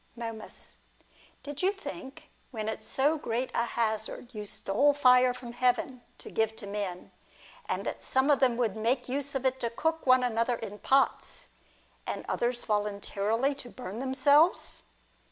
[0.15, 0.77] Momus.
[1.43, 6.31] Did you think, when at so great a hazard you stole fire from heaven to
[6.31, 7.11] give to men,
[7.67, 11.49] that some of them would make use of it to cook one another in pots,
[12.07, 14.81] and others voluntarily to burn themselves